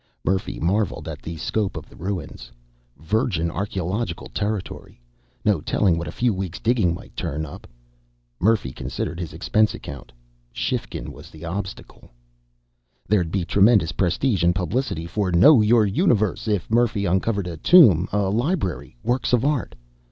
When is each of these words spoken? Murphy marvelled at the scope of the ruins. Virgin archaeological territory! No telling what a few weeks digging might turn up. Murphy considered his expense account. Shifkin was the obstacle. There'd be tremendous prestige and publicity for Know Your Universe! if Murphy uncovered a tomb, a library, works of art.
Murphy 0.25 0.59
marvelled 0.59 1.07
at 1.07 1.21
the 1.21 1.37
scope 1.37 1.77
of 1.77 1.87
the 1.87 1.95
ruins. 1.95 2.51
Virgin 2.97 3.51
archaeological 3.51 4.29
territory! 4.29 4.99
No 5.45 5.61
telling 5.61 5.95
what 5.95 6.07
a 6.07 6.11
few 6.11 6.33
weeks 6.33 6.59
digging 6.59 6.95
might 6.95 7.15
turn 7.15 7.45
up. 7.45 7.67
Murphy 8.39 8.71
considered 8.71 9.19
his 9.19 9.31
expense 9.31 9.75
account. 9.75 10.11
Shifkin 10.51 11.11
was 11.11 11.29
the 11.29 11.45
obstacle. 11.45 12.09
There'd 13.07 13.29
be 13.29 13.45
tremendous 13.45 13.91
prestige 13.91 14.43
and 14.43 14.55
publicity 14.55 15.05
for 15.05 15.31
Know 15.31 15.61
Your 15.61 15.85
Universe! 15.85 16.47
if 16.47 16.67
Murphy 16.71 17.05
uncovered 17.05 17.45
a 17.45 17.57
tomb, 17.57 18.09
a 18.11 18.31
library, 18.31 18.97
works 19.03 19.33
of 19.33 19.45
art. 19.45 19.75